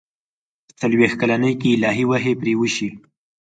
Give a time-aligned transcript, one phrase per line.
[0.67, 2.89] په څلوېښت کلنۍ کې الهي وحي پرې وشي.